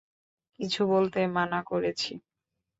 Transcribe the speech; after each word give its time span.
কিছু 0.59 0.81
বলতে 0.87 1.19
মানা 1.35 1.59
করেছি। 1.63 2.11